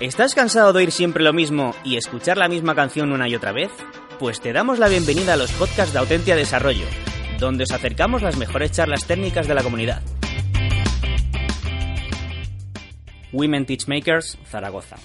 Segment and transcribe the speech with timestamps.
[0.00, 3.52] ¿Estás cansado de oír siempre lo mismo y escuchar la misma canción una y otra
[3.52, 3.70] vez?
[4.18, 6.84] Pues te damos la bienvenida a los podcasts de Autentia Desarrollo,
[7.38, 10.02] donde os acercamos las mejores charlas técnicas de la comunidad.
[13.32, 14.96] Women Teachmakers, Zaragoza.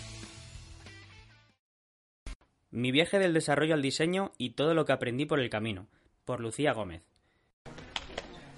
[2.71, 5.85] Mi viaje del desarrollo al diseño y todo lo que aprendí por el camino,
[6.25, 7.03] por Lucía Gómez.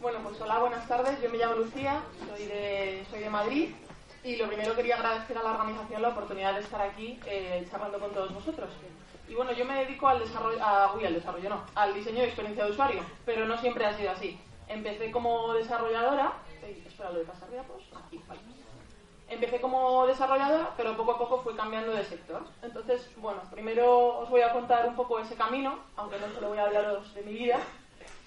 [0.01, 1.21] Bueno, pues hola, buenas tardes.
[1.21, 3.69] Yo me llamo Lucía, soy de, soy de Madrid
[4.23, 7.99] y lo primero quería agradecer a la organización la oportunidad de estar aquí eh, charlando
[7.99, 8.69] con todos vosotros.
[9.27, 12.25] Y bueno, yo me dedico al desarrollo, a, uy, al desarrollo no, al diseño de
[12.25, 14.39] experiencia de usuario, pero no siempre ha sido así.
[14.67, 18.41] Empecé como desarrolladora, eh, espera, lo de pasar pues aquí, vale.
[19.27, 22.43] Empecé como desarrolladora, pero poco a poco fui cambiando de sector.
[22.61, 26.57] Entonces, bueno, primero os voy a contar un poco ese camino, aunque no solo voy
[26.57, 27.59] a hablaros de mi vida.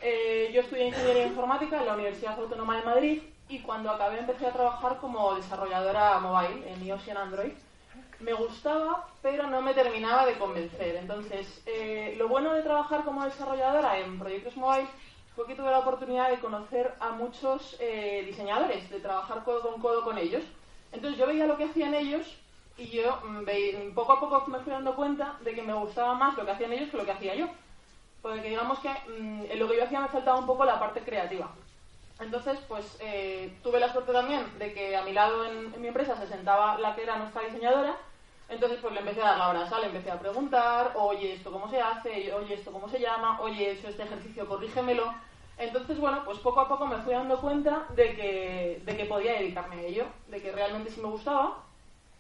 [0.01, 4.47] Eh, yo estudié Ingeniería Informática en la Universidad Autónoma de Madrid y cuando acabé empecé
[4.47, 7.53] a trabajar como desarrolladora mobile en iOS y en Android.
[8.21, 10.97] Me gustaba, pero no me terminaba de convencer.
[10.97, 14.89] Entonces, eh, lo bueno de trabajar como desarrolladora en proyectos mobile
[15.35, 19.81] fue que tuve la oportunidad de conocer a muchos eh, diseñadores, de trabajar codo con
[19.81, 20.45] codo con ellos.
[20.93, 22.25] Entonces yo veía lo que hacían ellos
[22.79, 26.37] y yo mm, poco a poco me fui dando cuenta de que me gustaba más
[26.37, 27.49] lo que hacían ellos que lo que hacía yo.
[28.23, 31.01] Porque digamos que mm, en lo que yo hacía me faltaba un poco la parte
[31.01, 31.51] creativa.
[32.21, 36.17] Entonces, pues eh, tuve la suerte también de que a mi lado en, mi empresa
[36.17, 37.97] se sentaba la que era nuestra diseñadora.
[38.49, 41.69] Entonces, pues le empecé a dar la brasa, le empecé a preguntar, oye, ¿esto cómo
[41.69, 42.33] se hace?
[42.33, 43.41] Oye, ¿esto cómo se llama?
[43.41, 45.13] Oye, he hecho este ejercicio, corrígemelo.
[45.57, 49.35] Entonces, bueno, pues poco a poco me fui dando cuenta de que, de que podía
[49.35, 51.63] dedicarme a ello, de que realmente sí me gustaba.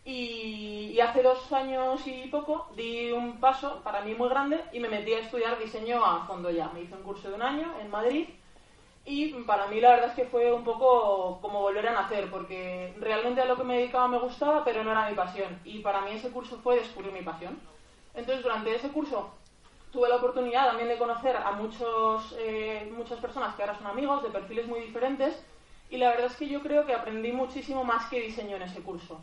[0.04, 4.78] Y, y, hace dos años y poco di un paso para mí muy grande y
[4.78, 6.68] me metí a estudiar diseño a fondo ya.
[6.74, 8.28] Me hice un curso de un año en Madrid
[9.06, 12.94] y para mí la verdad es que fue un poco como volver a nacer, porque
[12.98, 15.60] realmente a lo que me dedicaba me gustaba, pero no era mi pasión.
[15.64, 17.60] Y para mí ese curso fue descubrir mi pasión.
[18.14, 19.30] Entonces durante ese curso
[19.92, 24.22] tuve la oportunidad también de conocer a muchos, eh, muchas personas que ahora son amigos,
[24.22, 25.44] de perfiles muy diferentes,
[25.90, 28.82] y la verdad es que yo creo que aprendí muchísimo más que diseño en ese
[28.82, 29.20] curso.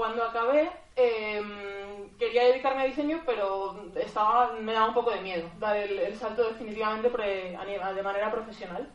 [0.00, 5.46] Cuando acabé, em, quería dedicarme a diseño, pero estaba, me daba un poco de miedo
[5.58, 8.88] dar el, salto definitivamente de manera profesional.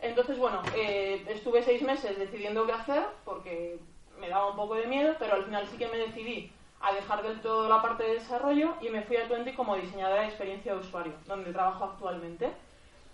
[0.00, 3.78] Entonces, bueno, eh, estuve seis meses decidiendo qué hacer porque
[4.18, 7.22] me daba un poco de miedo, pero al final sí que me decidí a dejar
[7.22, 10.74] del todo la parte de desarrollo y me fui a Twenty como diseñadora de experiencia
[10.74, 12.50] de usuario, donde trabajo actualmente.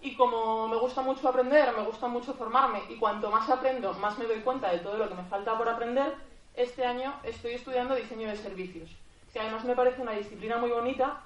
[0.01, 4.19] Y como me gusta mucho aprender, me gusta mucho formarme y cuanto más aprendo, más
[4.19, 6.15] me doy cuenta de todo lo que me falta por aprender,
[6.55, 8.91] este año estoy estudiando diseño de servicios,
[9.33, 11.23] que además me parece una disciplina muy bonita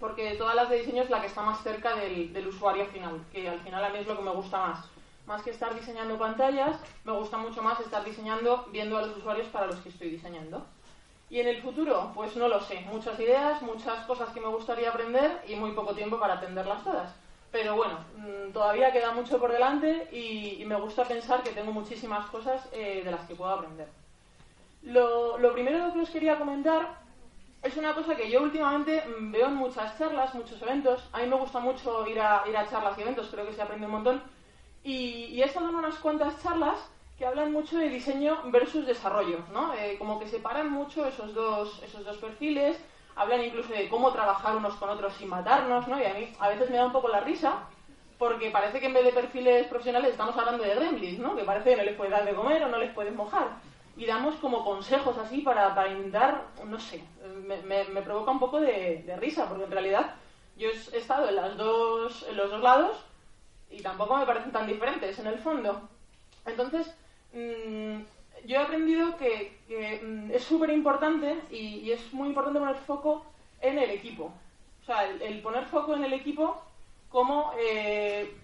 [0.00, 3.24] porque de todas las de diseño es la que está más cerca del, usuario final,
[3.32, 4.84] que al final a mí es lo que me gusta más
[5.26, 9.48] más que estar diseñando pantallas, me gusta mucho más estar diseñando viendo a los usuarios
[9.48, 10.66] para los que estoy diseñando.
[11.30, 12.80] Y en el futuro, pues no lo sé.
[12.92, 17.14] Muchas ideas, muchas cosas que me gustaría aprender y muy poco tiempo para atenderlas todas.
[17.50, 22.26] Pero bueno, mm, todavía queda mucho por delante y, me gusta pensar que tengo muchísimas
[22.26, 23.88] cosas eh, de las que puedo aprender.
[24.84, 27.02] Lo, primero que os quería comentar
[27.62, 31.08] es una cosa que yo últimamente mm, veo en muchas charlas, muchos eventos.
[31.12, 33.62] A mí me gusta mucho ir a, ir a charlas y eventos, creo que se
[33.62, 34.22] aprende un montón
[34.84, 36.78] y, he estado en unas cuantas charlas
[37.18, 39.72] que hablan mucho de diseño versus desarrollo, ¿no?
[39.74, 42.78] Eh, como que separan mucho esos dos, esos dos perfiles,
[43.16, 45.98] hablan incluso de cómo trabajar unos con otros sin matarnos, ¿no?
[45.98, 47.60] Y a mí a veces me da un poco la risa,
[48.18, 51.34] porque parece que en vez de perfiles profesionales estamos hablando de gremlins, ¿no?
[51.34, 53.48] Que parece que no les puedes dar de comer o no les puedes mojar.
[53.96, 57.04] Y damos como consejos así para, para intentar, no sé,
[57.46, 60.14] me, me, provoca un poco de, risa, porque en realidad
[60.56, 62.96] yo he estado en, las dos, en los dos lados
[63.70, 65.88] y tampoco me parecen tan diferentes en el fondo.
[66.44, 66.94] Entonces,
[67.32, 68.00] mm,
[68.46, 73.24] yo he aprendido que, mm, es súper importante y, es muy importante poner foco
[73.60, 74.32] en el equipo.
[74.82, 76.60] O sea, el, poner foco en el equipo
[77.08, 78.36] como eh,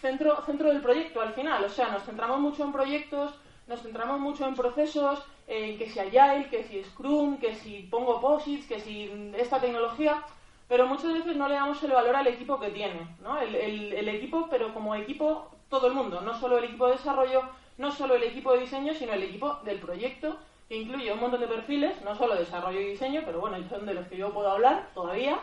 [0.00, 1.64] centro, centro del proyecto al final.
[1.64, 3.34] O sea, nos centramos mucho en proyectos,
[3.66, 8.20] nos centramos mucho en procesos, en que si Agile, que si Scrum, que si pongo
[8.20, 10.24] POSITs, que si esta tecnología
[10.68, 13.38] pero muchas veces no le damos el valor al equipo que tiene, ¿no?
[13.38, 17.42] El, el, equipo, pero como equipo todo el mundo, no solo el equipo de desarrollo,
[17.76, 20.38] no solo el equipo de diseño, sino el equipo del proyecto,
[20.68, 23.94] que incluye un montón de perfiles, no solo desarrollo y diseño, pero bueno, son de
[23.94, 25.38] los que yo puedo hablar todavía.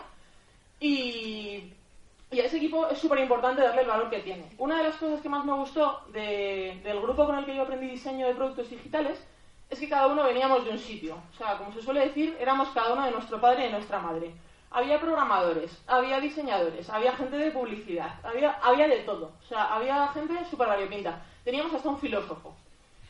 [0.79, 1.73] Y,
[2.31, 4.45] y a ese equipo es súper importante darle el valor que tiene.
[4.57, 7.87] Una de las cosas que más me gustó del grupo con el que yo aprendí
[7.87, 9.21] diseño de productos digitales
[9.69, 11.17] es que cada uno veníamos de un sitio.
[11.33, 13.99] O sea, como se suele decir, éramos cada uno de nuestro padre y de nuestra
[13.99, 14.31] madre.
[14.71, 19.33] Había programadores, había diseñadores, había gente de publicidad, había, había de todo.
[19.43, 21.21] O sea, había gente súper variopinta.
[21.43, 22.55] Teníamos hasta un filósofo.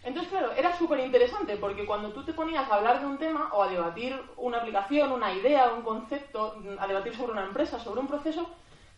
[0.03, 3.49] Entonces, claro, era súper interesante porque cuando tú te ponías a hablar de un tema
[3.53, 7.99] o a debatir una aplicación, una idea, un concepto, a debatir sobre una empresa, sobre
[7.99, 8.49] un proceso,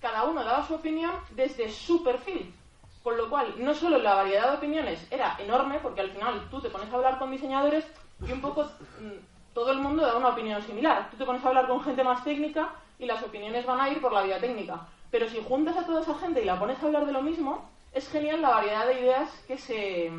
[0.03, 2.53] cada uno daba su opinión desde su perfil.
[3.01, 6.59] Con lo cual, no solo la variedad de opiniones era enorme, porque al final tú
[6.59, 7.85] te pones a hablar con diseñadores
[8.27, 11.09] y un poco mm, todo el mundo da una opinión similar.
[11.09, 14.01] Tú te pones a hablar con gente más técnica y las opiniones van a ir
[14.01, 14.81] por la vía técnica.
[15.09, 17.69] Pero si juntas a toda esa gente y la pones a hablar de lo mismo,
[17.93, 20.11] es genial la variedad de ideas que se,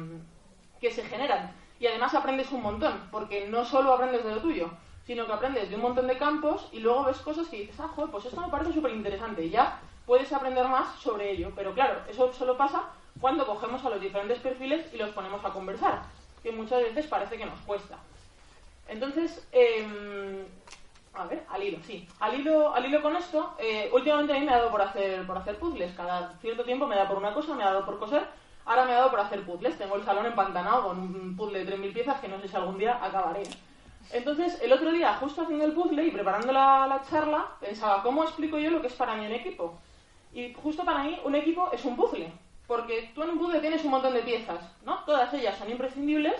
[0.80, 1.52] que se generan.
[1.78, 4.70] Y además aprendes un montón, porque no solo aprendes de lo tuyo,
[5.06, 7.88] sino que aprendes de un montón de campos y luego ves cosas que dices, ah,
[7.94, 9.44] joder, pues esto me parece súper interesante.
[9.44, 11.52] Y ya puedes aprender más sobre ello.
[11.54, 12.84] Pero claro, eso solo pasa
[13.20, 16.02] cuando cogemos a los diferentes perfiles y los ponemos a conversar,
[16.42, 17.98] que muchas veces parece que nos cuesta.
[18.88, 20.46] Entonces, eh,
[21.14, 22.08] a ver, al hilo, sí.
[22.20, 25.26] Al hilo, al hilo con esto, eh, últimamente a mí me ha dado por hacer,
[25.26, 25.92] por hacer puzzles.
[25.94, 28.26] Cada cierto tiempo me da por una cosa, me ha dado por coser
[28.66, 29.76] Ahora me ha dado por hacer puzzles.
[29.76, 32.78] Tengo el salón empantanado con un puzzle de 3.000 piezas que no sé si algún
[32.78, 33.42] día acabaré.
[34.12, 38.58] Entonces, el otro día, justo haciendo el puzzle y preparando la, charla, pensaba, ¿cómo explico
[38.58, 39.78] yo lo que es para mí un equipo?
[40.32, 42.32] Y justo para mí, un equipo es un puzzle.
[42.66, 45.00] Porque tú en un puzzle tienes un montón de piezas, ¿no?
[45.04, 46.34] Todas ellas son imprescindibles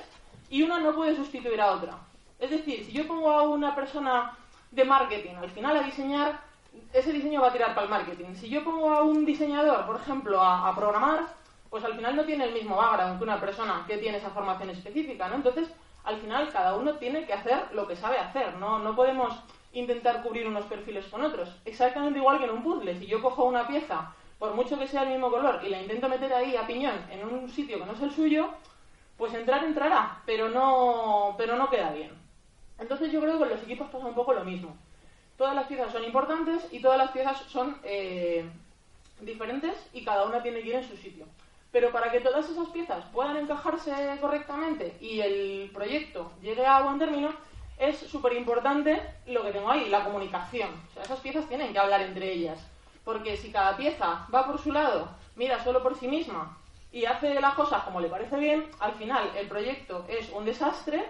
[0.48, 1.98] y una no puede sustituir a otra.
[2.38, 4.36] Es decir, si yo pongo a una persona
[4.70, 6.40] de marketing al final a diseñar,
[6.92, 8.34] ese diseño va a tirar para el marketing.
[8.34, 11.26] Si yo pongo a un diseñador, por ejemplo, a programar,
[11.74, 14.70] pues al final no tiene el mismo background que una persona que tiene esa formación
[14.70, 15.34] específica, ¿no?
[15.34, 15.68] Entonces,
[16.04, 18.78] al final cada uno tiene que hacer lo que sabe hacer, ¿no?
[18.78, 19.34] No podemos
[19.72, 21.48] intentar cubrir unos perfiles con otros.
[21.64, 22.98] Exactamente igual que en un puzzle.
[22.98, 26.08] Si yo cojo una pieza, por mucho que sea el mismo color, y la intento
[26.08, 28.50] meter ahí a piñón en un sitio que no es el suyo,
[29.16, 32.10] pues entrar entrará, pero no, pero no queda bien.
[32.78, 34.76] Entonces yo creo que con los equipos pasa un poco lo mismo.
[35.36, 38.48] Todas las piezas son importantes y todas las piezas son eh,
[39.20, 41.26] diferentes y cada una tiene que ir en su sitio.
[41.74, 47.00] Pero para que todas esas piezas puedan encajarse correctamente y el proyecto llegue a buen
[47.00, 47.30] término,
[47.76, 50.70] es súper importante lo que tengo ahí, la comunicación.
[50.90, 52.64] O sea, esas piezas tienen que hablar entre ellas.
[53.04, 56.56] Porque si cada pieza va por su lado, mira solo por sí misma
[56.92, 61.04] y hace las cosas como le parece bien, al final el proyecto es un desastre,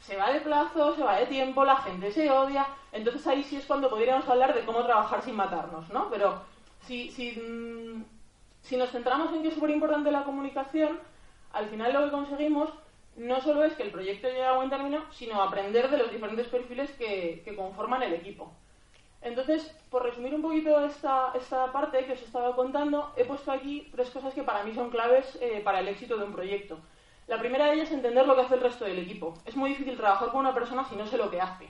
[0.00, 2.66] se va de plazo, se va de tiempo, la gente se odia.
[2.92, 6.10] Entonces ahí sí es cuando podríamos hablar de cómo trabajar sin matarnos, ¿no?
[6.10, 6.42] Pero
[6.86, 8.19] si, si mm,
[8.62, 11.00] si nos centramos en que es súper importante la comunicación,
[11.52, 12.70] al final lo que conseguimos
[13.16, 16.46] no solo es que el proyecto llegue a buen término, sino aprender de los diferentes
[16.46, 18.52] perfiles que, conforman el equipo.
[19.22, 23.90] Entonces, por resumir un poquito esta, esta parte que os estaba contando, he puesto aquí
[23.92, 26.78] tres cosas que para mí son claves eh, para el éxito de un proyecto.
[27.26, 29.34] La primera de ellas es entender lo que hace el resto del equipo.
[29.44, 31.68] Es muy difícil trabajar con una persona si no sé lo que hace.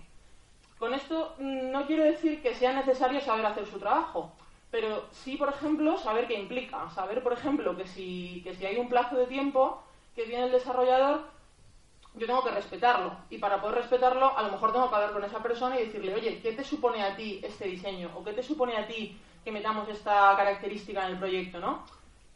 [0.79, 4.33] Con esto mm, no quiero decir que sea necesario saber hacer su trabajo,
[4.71, 6.89] pero sí, por ejemplo, saber qué implica.
[6.91, 9.83] Saber, por ejemplo, que si, que si hay un plazo de tiempo
[10.15, 11.23] que tiene el desarrollador,
[12.15, 13.17] yo tengo que respetarlo.
[13.31, 16.15] Y para poder respetarlo, a lo mejor tengo que hablar con esa persona y decirle,
[16.15, 18.11] oye, ¿qué te supone a ti este diseño?
[18.15, 21.85] ¿O qué te supone a ti que metamos esta característica en el proyecto, no?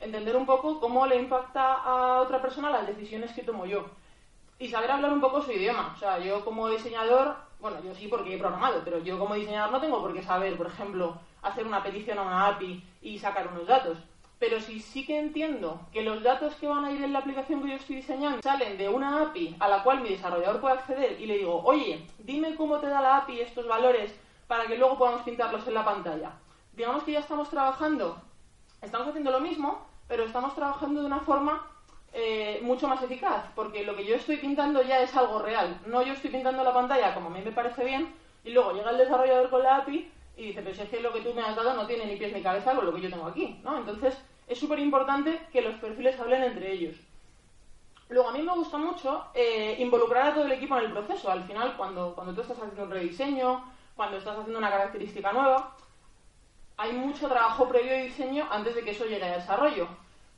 [0.01, 3.87] Entender un poco cómo le impacta a otra persona las decisiones que tomo yo.
[4.59, 5.93] Y saber hablar un poco su idioma.
[5.95, 9.73] O sea, yo como diseñador, bueno, yo sí porque he programado, pero yo como diseñador
[9.73, 13.49] no tengo por qué saber, por ejemplo, hacer una petición a una API y sacar
[13.49, 13.99] unos datos.
[14.39, 17.63] Pero si sí que entiendo que los datos que van a ir en la aplicación
[17.63, 21.21] que yo estoy diseñando salen de una API a la cual mi desarrollador puede acceder
[21.21, 24.13] y le digo, oye, dime cómo te da la API estos valores
[24.47, 26.33] para que luego podamos pintarlos en la pantalla.
[26.73, 28.21] Digamos que ya estamos trabajando,
[28.83, 31.67] estamos haciendo lo mismo, pero estamos trabajando de una forma
[32.13, 35.81] eh, mucho más eficaz, porque lo que yo estoy pintando ya es algo real.
[35.87, 38.91] No yo estoy pintando la pantalla como a mí me parece bien y luego llega
[38.91, 41.43] el desarrollador con la API y dice, pero si es que lo que tú me
[41.43, 43.79] has dado no tiene ni pies ni cabeza con lo que yo tengo aquí, ¿no?
[43.79, 46.97] Entonces, es súper importante que los perfiles hablen entre ellos.
[48.09, 51.31] Luego, a mí me gusta mucho eh, involucrar a todo el equipo en el proceso.
[51.31, 53.65] Al final, cuando, cuando tú estás haciendo un rediseño,
[53.95, 55.77] cuando estás haciendo una característica nueva,
[56.77, 59.89] hay mucho trabajo previo de diseño antes de que eso llegue a desarrollo.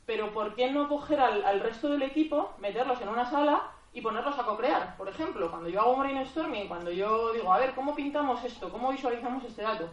[0.05, 4.01] Pero ¿por qué no coger al, al resto del equipo, meterlos en una sala y
[4.01, 4.95] ponerlos a co-crear.
[4.97, 8.69] Por ejemplo, cuando yo hago un brainstorming, cuando yo digo, a ver, ¿cómo pintamos esto?
[8.69, 9.89] ¿Cómo visualizamos este dato?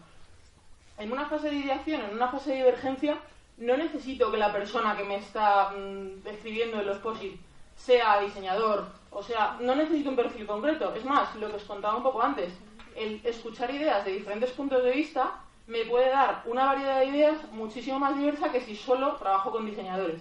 [0.98, 3.18] En una fase de ideación, en una fase de divergencia,
[3.56, 7.40] no necesito que la persona que me está mm, escribiendo en los POSIT
[7.76, 10.94] sea diseñador O sea, no necesito un perfil concreto.
[10.94, 12.52] Es más, lo que os contaba un poco antes,
[12.96, 17.52] el escuchar ideas de diferentes puntos de vista me puede dar una variedad de ideas
[17.52, 20.20] muchísimo más diversa que si solo trabajo con diseñadores.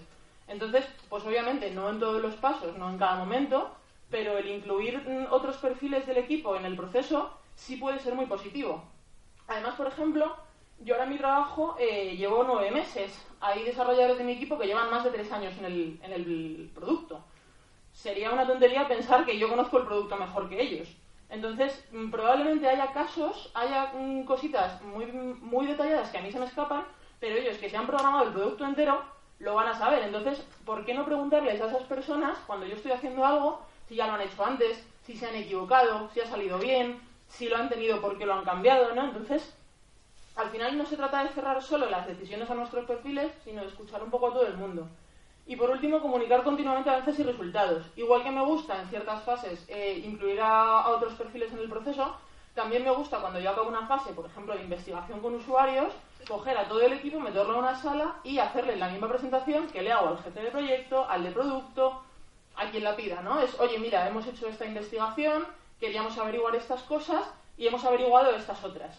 [0.54, 3.72] Entonces, pues obviamente no en todos los pasos, no en cada momento,
[4.12, 8.28] pero el incluir mm, otros perfiles del equipo en el proceso sí puede ser muy
[8.28, 8.84] positivo.
[9.48, 10.36] Además, por ejemplo,
[10.80, 13.20] yo ahora mi trabajo eh, llevo nueve meses.
[13.42, 16.72] Hay desarrolladores de mi equipo que llevan más de tres años en el, en el
[16.76, 17.24] producto.
[17.92, 20.88] Sería una tontería pensar que yo conozco el producto mejor que ellos.
[21.30, 26.40] Entonces, mm, probablemente haya casos, haya mm, cositas muy, muy detalladas que a mí se
[26.40, 26.86] me escapan,
[27.20, 29.14] pero ellos que se han programado el producto entero
[29.44, 30.04] lo van a saber.
[30.04, 34.08] Entonces, ¿por qué no preguntarles a esas personas, cuando yo estoy haciendo algo, si ya
[34.08, 37.70] lo han hecho antes, si se han equivocado, si ha salido bien, si lo han
[37.70, 39.04] tenido porque lo han cambiado, ¿no?
[39.04, 39.54] Entonces,
[40.36, 43.68] al final no se trata de cerrar solo las decisiones a nuestros perfiles, sino de
[43.68, 44.88] escuchar un poco a todo el mundo.
[45.46, 47.86] Y por último, comunicar continuamente avances y resultados.
[47.98, 52.16] Igual que me gusta en ciertas fases eh, incluir a, otros perfiles en el proceso,
[52.56, 56.58] también me gusta cuando yo acabo una fase, por ejemplo, de investigación con usuarios, coger
[56.58, 59.92] a todo el equipo, meterlo en una sala y hacerle la misma presentación que le
[59.92, 62.02] hago al jefe de proyecto, al de producto,
[62.56, 63.40] a quien la pida, ¿no?
[63.40, 65.46] Es, oye, mira, hemos hecho esta investigación,
[65.80, 68.98] queríamos averiguar estas cosas y hemos averiguado estas otras.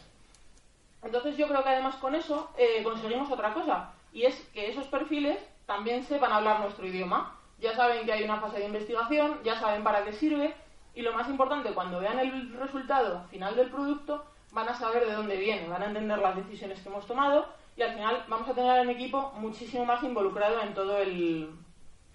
[1.03, 4.87] Entonces yo creo que además con eso eh, conseguimos otra cosa, y es que esos
[4.87, 7.37] perfiles también sepan hablar nuestro idioma.
[7.59, 10.55] Ya saben que hay una fase de investigación, ya saben para qué sirve,
[10.95, 15.13] y lo más importante, cuando vean el resultado final del producto, van a saber de
[15.13, 17.47] dónde viene, van a entender las decisiones que hemos tomado,
[17.77, 21.51] y al final vamos a tener un equipo muchísimo más involucrado en todo el,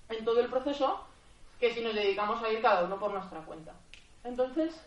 [0.08, 1.06] en todo el proceso
[1.60, 3.74] que si nos dedicamos a ir cada uno por nuestra cuenta.
[4.24, 4.82] Entonces,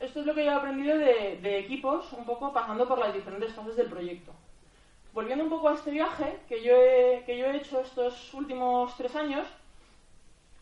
[0.00, 3.52] esto es lo que yo he aprendido de, equipos, un poco pasando por las diferentes
[3.52, 4.32] fases del proyecto.
[5.12, 8.96] Volviendo un poco a este viaje que yo he, que yo he hecho estos últimos
[8.96, 9.46] tres años,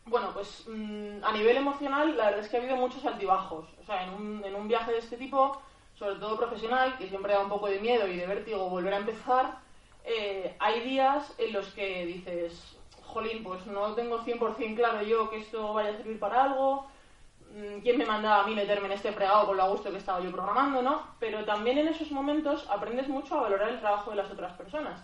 [0.07, 3.67] bueno, pues mm, a nivel emocional la verdad es que ha habido muchos altibajos.
[3.81, 5.61] O sea, en un, en un viaje de este tipo,
[5.99, 8.99] sobre todo profesional, que siempre da un poco de miedo y de vértigo volver a
[8.99, 9.59] empezar,
[10.05, 15.39] eh, hay días en los que dices, jolín, pues no tengo 100% claro yo que
[15.39, 16.87] esto vaya a servir para algo,
[17.51, 19.97] Mm, quién me mandaba a mí meterme en este fregado con lo a gusto que
[19.97, 21.03] estaba yo programando, ¿no?
[21.19, 25.01] Pero también en esos momentos aprendes mucho a valorar el trabajo de las otras personas.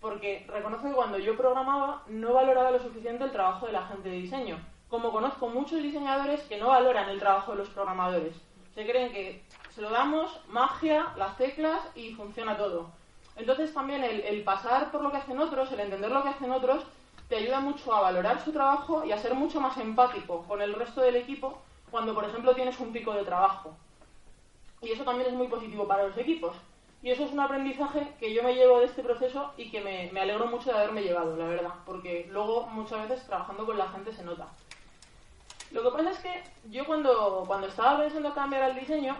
[0.00, 4.08] Porque reconozco que cuando yo programaba no valoraba lo suficiente el trabajo de la gente
[4.08, 4.58] de diseño.
[4.88, 8.34] Como conozco muchos diseñadores que no valoran el trabajo de los programadores.
[8.74, 9.42] Se creen que
[9.74, 12.90] se lo damos, magia, las teclas y funciona todo.
[13.36, 16.84] Entonces también el, pasar por lo que hacen otros, el entender lo que hacen otros,
[17.28, 20.74] te ayuda mucho a valorar su trabajo y a ser mucho más empático con el
[20.74, 23.74] resto del equipo cuando, por ejemplo, tienes un pico de trabajo.
[24.82, 26.56] Y eso también es muy positivo para los equipos.
[27.02, 30.10] Y eso es un aprendizaje que yo me llevo de este proceso y que me,
[30.12, 33.88] me alegro mucho de haberme llevado, la verdad, porque luego muchas veces trabajando con la
[33.88, 34.48] gente se nota.
[35.70, 39.16] Lo que pasa es que yo cuando, cuando estaba pensando cambiar el diseño,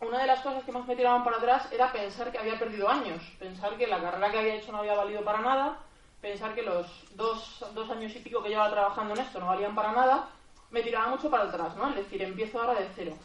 [0.00, 2.88] una de las cosas que más me tiraban para atrás era pensar que había perdido
[2.88, 5.78] años, pensar que la carrera que había hecho no había valido para nada,
[6.20, 6.86] pensar que los
[7.16, 10.28] dos, dos años y pico que llevaba trabajando en esto no valían para nada
[10.74, 11.88] me tiraba mucho para atrás, ¿no?
[11.90, 13.16] Es decir, empiezo ahora de cero.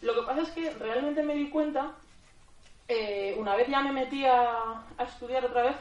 [0.00, 1.92] Lo que pasa es que realmente me di cuenta,
[2.88, 5.76] eh, una vez ya me metí a, estudiar otra vez,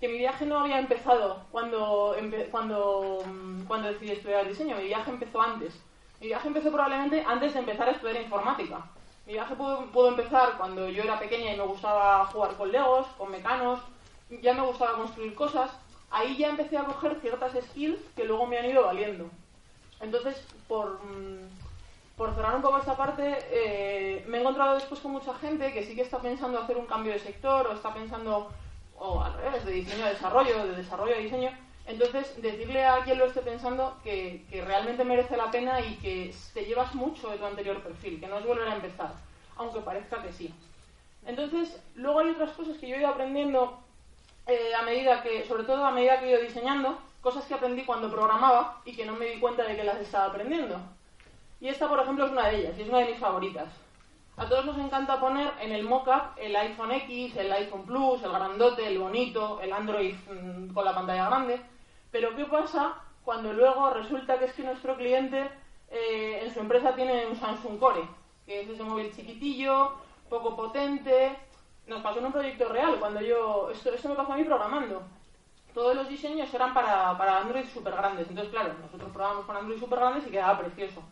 [0.00, 2.16] que mi viaje no había empezado cuando,
[2.50, 5.74] cuando, mm, cuando decidí estudiar diseño, mi viaje empezó antes.
[6.20, 8.86] Mi viaje empezó probablemente antes de empezar a estudiar informática.
[9.26, 13.06] Mi viaje pudo, pudo empezar cuando yo era pequeña y me gustaba jugar con legos,
[13.16, 13.80] con mecanos,
[14.42, 15.70] ya me gustaba construir cosas.
[16.10, 19.30] Ahí ya empecé a coger ciertas skills que luego me han ido valiendo.
[20.00, 21.48] Entonces, por, mm,
[22.16, 25.84] por cerrar un poco esta parte, eh, me he encontrado después con mucha gente que
[25.84, 28.50] sí que está pensando hacer un cambio de sector o está pensando,
[28.98, 31.50] o al revés, de diseño a desarrollo, de desarrollo a diseño.
[31.86, 36.64] Entonces, decirle a quien lo esté pensando que, realmente merece la pena y que te
[36.64, 39.12] llevas mucho de tu anterior perfil, que no es volver a empezar,
[39.56, 40.54] aunque parezca que sí.
[41.26, 43.78] Entonces, luego hay otras cosas que yo he ido aprendiendo
[44.46, 47.84] eh, a medida que, sobre todo a medida que he ido diseñando, cosas que aprendí
[47.84, 50.78] cuando programaba y que no me di cuenta de que las estaba aprendiendo.
[51.60, 53.68] Y esta, por ejemplo, es una de ellas y es una de mis favoritas.
[54.36, 58.32] A todos nos encanta poner en el mockup el iPhone X, el iPhone Plus, el
[58.32, 61.60] grandote, el bonito, el Android mm, con la pantalla grande.
[62.14, 62.94] Pero ¿qué pasa
[63.24, 65.50] cuando luego resulta que es que nuestro cliente
[65.90, 68.08] eh, en su empresa tiene un Samsung Core,
[68.46, 69.94] que es ese móvil chiquitillo,
[70.30, 71.36] poco potente?
[71.88, 73.68] Nos pasó en un proyecto real, cuando yo...
[73.72, 75.02] Esto, esto me pasó a mí programando
[75.74, 78.28] todos los diseños eran para, para Android súper grandes.
[78.28, 81.02] Entonces, claro, nosotros probamos con Android súper grandes y quedaba precioso.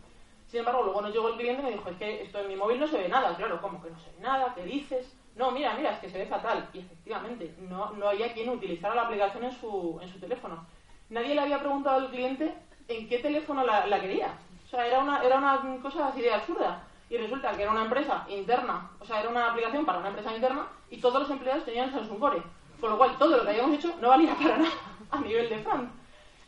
[0.47, 2.55] Sin embargo, luego nos llegó el cliente y me dijo, es que esto en mi
[2.55, 3.35] móvil no se ve nada.
[3.35, 4.55] Claro, ¿cómo que no se ve nada?
[4.55, 5.13] ¿Qué dices?
[5.35, 6.69] No, mira, mira, es que se ve fatal.
[6.73, 10.65] Y efectivamente, no, no había quien utilizara la aplicación en su, en su teléfono.
[11.13, 12.55] Nadie le había preguntado al cliente
[12.89, 14.33] en qué teléfono la, quería.
[14.65, 16.85] O sea, era una, era una cosa así de absurda.
[17.11, 20.35] Y resulta que era una empresa interna, o sea, era una aplicación para una empresa
[20.35, 22.43] interna y todos los empleados tenían Samsung Core.
[22.81, 24.73] Con lo cual, todo lo que habíamos hecho no valía para nada
[25.11, 25.91] a nivel de front.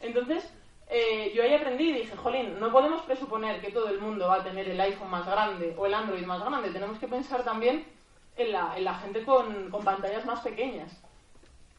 [0.00, 0.50] Entonces,
[0.88, 4.36] eh, yo ahí aprendí y dije, jolín, no podemos presuponer que todo el mundo va
[4.36, 6.70] a tener el iPhone más grande o el Android más grande.
[6.70, 7.84] Tenemos que pensar también
[8.38, 10.90] en la, en la gente con, con pantallas más pequeñas.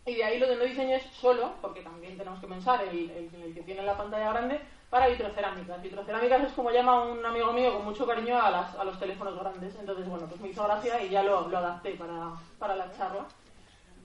[0.08, 3.10] Y de ahí lo de no diseño es solo, porque también tenemos que pensar el,
[3.10, 5.82] el, que tiene la pantalla grande, para vitrocerámicas.
[5.82, 9.40] Vitrocerámicas es como llama un amigo mío con mucho cariño a, las, a los teléfonos
[9.40, 9.76] grandes.
[9.80, 13.26] Entonces, bueno, pues me hizo gracia y ya lo, lo adapté para, para la charla.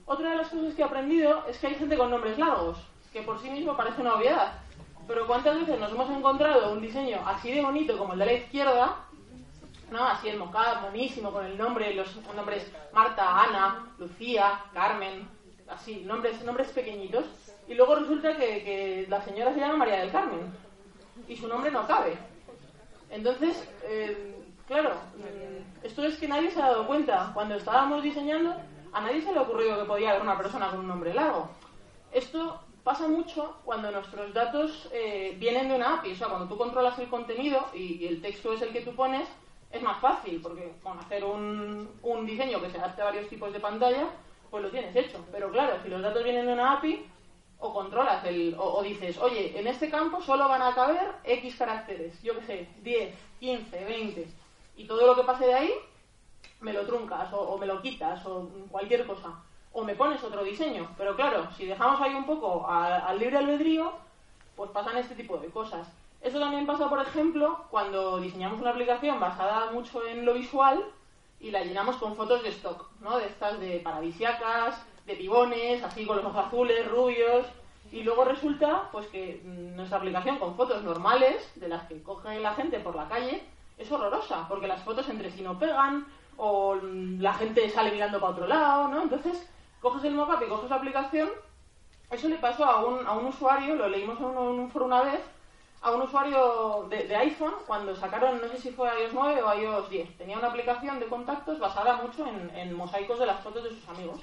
[0.07, 2.79] Otra de las cosas que he aprendido es que hay gente con nombres largos,
[3.13, 4.53] que por sí mismo parece una obviedad.
[5.07, 8.33] Pero ¿cuántas veces nos hemos encontrado un diseño así de bonito como el de la
[8.33, 8.97] izquierda?
[9.91, 10.03] ¿no?
[10.03, 15.27] Así el mocap, buenísimo, con el nombre, los nombres Marta, Ana, Lucía, Carmen,
[15.73, 17.25] así, nombres, nombres pequeñitos.
[17.67, 20.51] Y luego resulta que, que la señora se llama María del Carmen
[21.27, 22.17] y su nombre no cabe.
[23.09, 24.35] Entonces, eh,
[24.67, 27.31] claro, mm, esto es que nadie se ha dado cuenta.
[27.33, 28.55] Cuando estábamos diseñando,
[28.93, 31.49] a nadie se le ocurrió que podía haber una persona con un nombre largo.
[32.11, 36.13] Esto pasa mucho cuando nuestros datos eh, vienen de una API.
[36.13, 39.27] O sea, cuando tú controlas el contenido y, el texto es el que tú pones,
[39.71, 43.53] es más fácil, porque con hacer un, un diseño que se adapte a varios tipos
[43.53, 44.09] de pantalla,
[44.51, 45.25] pues lo tienes hecho.
[45.31, 47.05] Pero claro, si los datos vienen de una API,
[47.61, 52.21] o controlas el, o, dices, oye, en este campo solo van a caber X caracteres,
[52.21, 54.27] yo qué sé, 10, 15, 20,
[54.77, 55.71] y todo lo que pase de ahí
[56.59, 59.43] me lo truncas o, o, me lo quitas o cualquier cosa,
[59.73, 60.89] o me pones otro diseño.
[60.97, 63.93] Pero claro, si dejamos ahí un poco al libre albedrío,
[64.55, 65.87] pues pasan este tipo de cosas.
[66.19, 70.83] Eso también pasa, por ejemplo, cuando diseñamos una aplicación basada mucho en lo visual
[71.41, 73.17] y la llenamos con fotos de stock, ¿no?
[73.17, 77.45] De estas de paradisiacas, de pibones, así con los ojos azules, rubios,
[77.91, 82.53] y luego resulta pues que nuestra aplicación con fotos normales, de las que coge la
[82.53, 83.43] gente por la calle,
[83.77, 86.05] es horrorosa, porque las fotos entre sí no pegan,
[86.37, 89.01] o la gente sale mirando para otro lado, ¿no?
[89.01, 89.49] Entonces,
[89.81, 91.29] coges el mockup y coges la aplicación,
[92.11, 95.21] eso le pasó a un, a un usuario, lo leímos en un foro una vez,
[95.81, 99.89] a un usuario de, iPhone cuando sacaron, no sé si fue iOS 9 o iOS
[99.89, 100.17] 10.
[100.17, 104.19] Tenía una aplicación de contactos basada mucho en, mosaicos de las fotos de sus amigos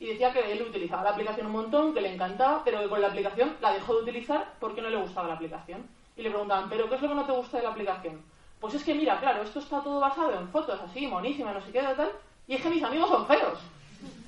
[0.00, 3.00] y decía que él utilizaba la aplicación un montón, que le encantaba, pero que con
[3.00, 5.88] la aplicación la dejó de utilizar porque no le gustaba la aplicación.
[6.16, 8.20] Y le preguntaban, ¿pero qué es lo que no te gusta de la aplicación?
[8.60, 11.70] Pues es que mira, claro, esto está todo basado en fotos así, monísimas, no sé
[11.70, 12.10] qué, tal,
[12.48, 13.58] y es que mis amigos son feos.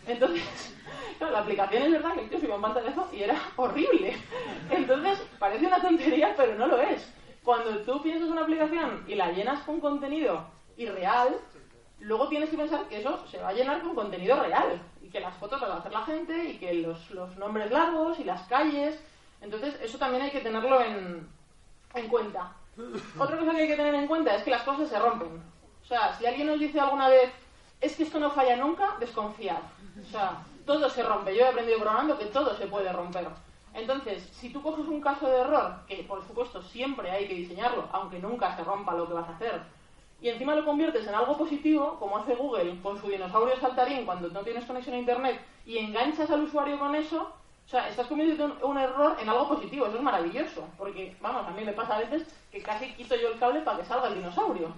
[0.07, 0.75] Entonces,
[1.19, 4.17] claro, la aplicación es verdad que yo soy un pantallazo y era horrible.
[4.71, 7.13] Entonces, parece una tontería, pero no lo es.
[7.45, 11.37] Cuando tú piensas una aplicación y la llenas con contenido irreal,
[12.01, 15.37] luego tienes que pensar que eso se va a llenar con contenido real que las
[15.37, 18.43] fotos las va a hacer la gente y que los, los, nombres largos y las
[18.49, 18.99] calles.
[19.41, 21.29] Entonces, eso también hay que tenerlo en,
[21.95, 22.53] en cuenta.
[23.19, 25.43] Otra cosa que hay que tener en cuenta es que las cosas se rompen.
[25.83, 27.31] O sea, si alguien nos dice alguna vez,
[27.81, 29.62] es que esto no falla nunca, desconfiar.
[30.01, 31.35] O sea, todo se rompe.
[31.35, 33.29] Yo he aprendido programando que todo se puede romper.
[33.73, 37.88] Entonces, si tú coges un caso de error, que por supuesto siempre hay que diseñarlo,
[37.93, 39.62] aunque nunca se rompa lo que vas a hacer,
[40.21, 44.29] y encima lo conviertes en algo positivo, como hace Google con su dinosaurio saltarín cuando
[44.29, 47.33] no tienes conexión a Internet, y enganchas al usuario con eso,
[47.64, 51.53] o sea, estás convirtiendo un, error en algo positivo, eso es maravilloso, porque, vamos, a
[51.53, 54.16] mí me pasa a veces que casi quito yo el cable para que salga el
[54.16, 54.75] dinosaurio.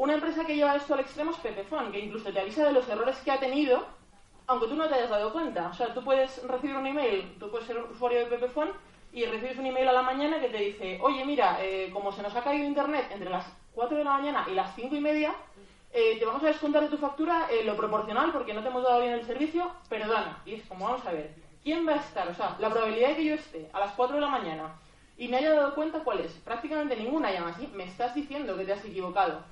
[0.00, 2.88] Una empresa que lleva esto al extremo es Pepefon, que incluso te avisa de los
[2.88, 3.84] errores que ha tenido,
[4.46, 5.68] aunque tú no te hayas dado cuenta.
[5.68, 8.70] O sea, tú puedes recibir un email, tú puedes ser usuario de Pepefon,
[9.12, 12.22] y recibes un email a la mañana que te dice, oye, mira, eh, como se
[12.22, 15.34] nos ha caído Internet entre las 4 de la mañana y las 5 y media,
[15.92, 18.82] eh, te vamos a descontar de tu factura eh, lo proporcional porque no te hemos
[18.82, 20.40] dado bien el servicio, perdona.
[20.46, 22.26] Y es como, vamos a ver, ¿quién va a estar?
[22.26, 24.76] O sea, la probabilidad de que yo esté a las 4 de la mañana
[25.18, 26.32] y me haya dado cuenta, ¿cuál es?
[26.42, 29.44] Prácticamente ninguna, y así me estás diciendo que te has equivocado.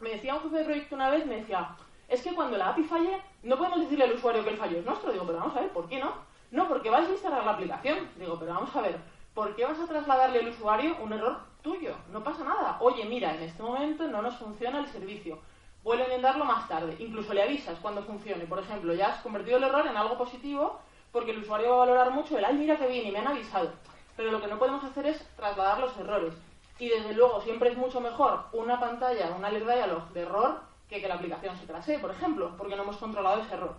[0.00, 1.76] Me decía un jefe de proyecto una vez, me decía,
[2.08, 4.86] es que cuando la API falle, no podemos decirle al usuario que el fallo es
[4.86, 5.12] nuestro.
[5.12, 6.12] Digo, pero vamos a ver, ¿por qué no?
[6.50, 8.08] No, porque vas a instalar la aplicación.
[8.16, 8.98] Digo, pero vamos a ver,
[9.34, 11.94] ¿por qué vas a trasladarle al usuario un error tuyo?
[12.10, 12.78] No pasa nada.
[12.80, 15.38] Oye, mira, en este momento no nos funciona el servicio.
[15.82, 16.96] Vuelve a enmendarlo más tarde.
[16.98, 18.46] Incluso le avisas cuando funcione.
[18.46, 20.80] Por ejemplo, ya has convertido el error en algo positivo
[21.12, 23.28] porque el usuario va a valorar mucho el, ay, mira que bien, y me han
[23.28, 23.72] avisado.
[24.16, 26.34] Pero lo que no podemos hacer es trasladar los errores.
[26.78, 31.00] Y desde luego siempre es mucho mejor una pantalla, una alert dialog de error que
[31.00, 33.74] que la aplicación se trasee, por ejemplo, porque no hemos controlado ese error.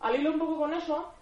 [0.00, 1.12] Al hilo un poco con eso,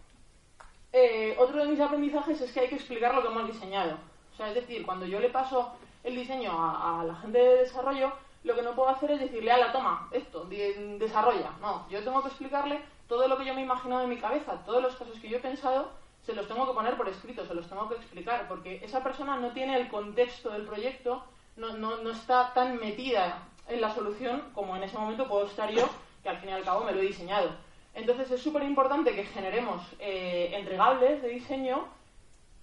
[0.92, 3.96] eh, otro de mis aprendizajes es que hay que explicar lo que hemos diseñado.
[4.32, 5.72] O sea, es decir, cuando yo le paso
[6.04, 8.12] el diseño a, la gente de desarrollo,
[8.44, 11.50] lo que no puedo hacer es decirle, a la toma, esto, de, desarrolla.
[11.60, 14.62] No, yo tengo que explicarle todo lo que yo me he imaginado en mi cabeza,
[14.64, 15.90] todos los casos que yo he pensado,
[16.28, 19.38] se los tengo que poner por escrito, se los tengo que explicar, porque esa persona
[19.38, 21.24] no tiene el contexto del proyecto,
[21.56, 25.88] no, está tan metida en la solución como en ese momento puedo estar yo,
[26.22, 27.48] que al fin y al cabo me lo he diseñado.
[27.94, 31.88] Entonces es súper importante que generemos eh, entregables de diseño,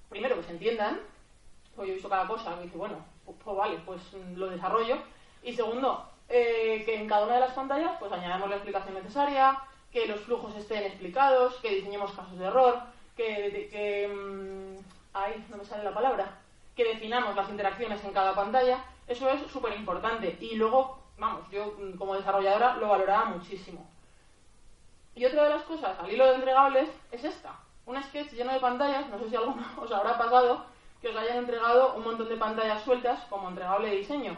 [0.10, 1.00] primero que se entiendan,
[1.76, 4.48] pues yo he visto cada cosa, y dice, bueno, pues, pues vale, pues mm, lo
[4.48, 5.00] desarrollo,
[5.42, 9.60] y segundo, eh, que en cada una de las pantallas pues añadamos la explicación necesaria,
[9.92, 14.78] que los flujos estén explicados, que diseñemos casos de error, que, que mm,
[15.14, 16.40] ay, no me sale la palabra,
[16.76, 20.38] que definamos las interacciones en cada pantalla, eso es súper importante.
[20.40, 23.88] Y luego, vamos, yo mm, como desarrolladora lo valoraba muchísimo.
[25.16, 27.58] Y otra de las cosas al hilo de entregables es esta.
[27.86, 30.66] Un sketch lleno de pantallas, no sé si alguno os habrá pasado,
[31.02, 34.36] que os hayan entregado un montón de pantallas sueltas como entregable de diseño.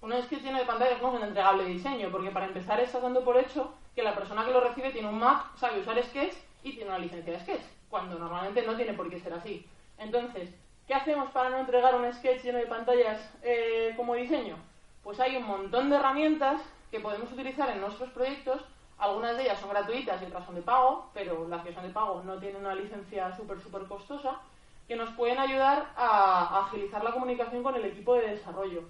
[0.00, 3.02] Un sketch lleno de pantallas no es un entregable de diseño, porque para empezar estás
[3.02, 6.34] dando por hecho que la persona que lo recibe tiene un Mac, sabe usar Sketch
[6.62, 9.66] y tiene una licencia de Sketch, cuando normalmente no tiene por qué ser así.
[9.98, 10.48] Entonces,
[10.88, 14.56] ¿qué hacemos para no entregar un sketch lleno de pantallas eh, como diseño?
[15.04, 18.62] Pues hay un montón de herramientas que podemos utilizar en nuestros proyectos.
[18.96, 21.92] Algunas de ellas son gratuitas y otras son de pago, pero las que son de
[21.92, 24.40] pago no tienen una licencia súper, súper costosa,
[24.88, 28.84] que nos pueden ayudar a, agilizar la comunicación con el equipo de desarrollo.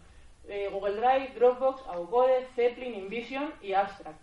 [0.46, 4.20] Eh, Google Drive, Dropbox, Avocode, Zeppelin, InVision y Abstract.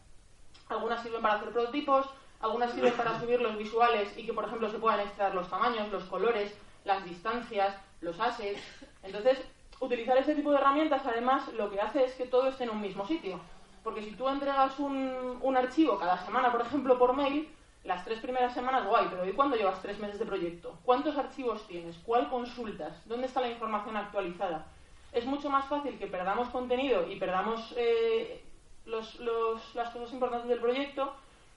[0.69, 4.69] Algunas sirven para hacer prototipos, algunas sirven para subir los visuales y que, por ejemplo,
[4.69, 8.61] se puedan extraer los tamaños, los colores, las distancias, los assets.
[9.03, 9.39] Entonces,
[9.79, 12.81] utilizar este tipo de herramientas, además, lo que hace es que todo esté en un
[12.81, 13.39] mismo sitio.
[13.83, 17.49] Porque si tú entregas un, un archivo cada semana, por ejemplo, por mail,
[17.83, 20.77] las tres primeras semanas, guay, pero ¿y cuándo llevas tres meses de proyecto?
[20.83, 21.97] ¿Cuántos archivos tienes?
[22.05, 22.93] ¿Cuál consultas?
[23.05, 24.67] ¿Dónde está la información actualizada?
[25.11, 28.43] Es mucho más fácil que perdamos contenido y perdamos eh,
[28.85, 31.13] los, los, las cosas importantes del proyecto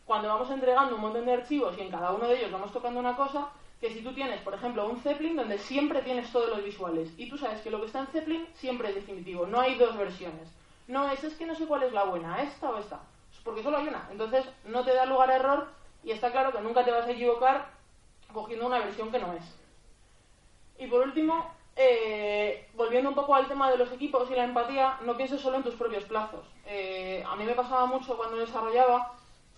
[0.07, 3.01] cuando vamos entregando un montón de archivos y en cada uno de ellos vamos tocando
[3.01, 3.49] una cosa,
[3.81, 7.29] que si tú tienes, por ejemplo, un Zeppelin donde siempre tienes todos los visuales y
[7.29, 10.49] tú sabes que lo que está en Zeppelin siempre es definitivo, no hay dos versiones.
[10.89, 13.01] No es, es que no sé cuál es la buena, esta o esta,
[13.45, 14.09] porque solo hay una.
[14.11, 15.69] Entonces no te da lugar a error
[16.05, 17.71] y está claro que nunca te vas a equivocar
[18.33, 19.45] cogiendo una versión que no es.
[20.79, 24.99] Y por último, eh, volviendo un poco al tema de los equipos y la empatía,
[25.03, 26.47] no pienses solo en tus propios plazos.
[26.67, 29.13] Eh, a mí me pasaba mucho cuando desarrollaba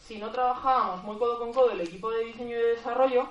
[0.06, 3.28] si no trabajábamos muy codo con codo el equipo de diseño y de desarrollo,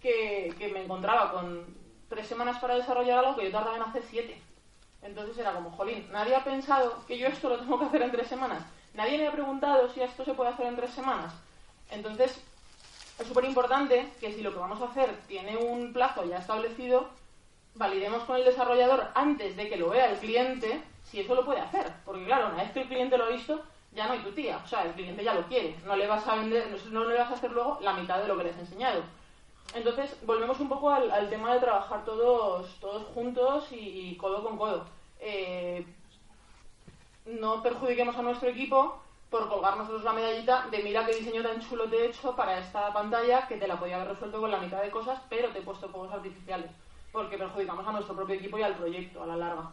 [0.00, 1.66] que, me encontraba con
[2.08, 4.40] tres semanas para desarrollar algo que yo tardaba en hacer siete.
[5.02, 8.12] Entonces era como, jolín, nadie ha pensado que yo esto lo tengo que hacer en
[8.12, 8.64] tres semanas.
[8.94, 11.34] Nadie me ha preguntado si esto se puede hacer en tres semanas.
[11.90, 12.40] Entonces,
[13.18, 17.08] es súper importante que si lo que vamos a hacer tiene un plazo ya establecido,
[17.74, 21.60] validemos con el desarrollador antes de que lo vea el cliente si eso lo puede
[21.60, 21.92] hacer.
[22.04, 23.62] Porque claro, una vez que el cliente lo ha visto,
[23.96, 24.60] ya no hay tu tía.
[24.62, 25.76] O sea, el cliente ya lo quiere.
[25.84, 28.36] No le vas a vender, no, le vas a hacer luego la mitad de lo
[28.36, 29.02] que le has enseñado.
[29.74, 34.84] Entonces, volvemos un poco al, tema de trabajar todos, todos juntos y, codo con codo.
[35.18, 35.84] Eh,
[37.24, 41.88] no perjudiquemos a nuestro equipo por colgar la medallita de mira qué diseño tan chulo
[41.88, 44.80] te he hecho para esta pantalla que te la podía haber resuelto con la mitad
[44.80, 46.70] de cosas, pero te he puesto fuegos artificiales.
[47.10, 49.70] Porque perjudicamos a nuestro propio equipo y al proyecto a la larga.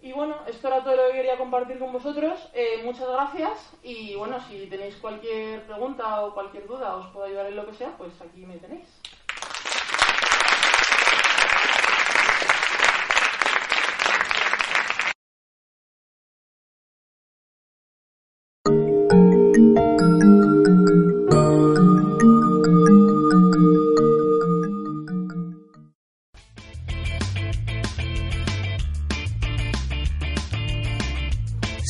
[0.00, 2.38] Y bueno, esto era todo lo que quería compartir con vosotros.
[2.52, 7.46] Eh, muchas gracias y bueno, si tenéis cualquier pregunta o cualquier duda, os puedo ayudar
[7.46, 8.86] en lo que sea, pues aquí me tenéis.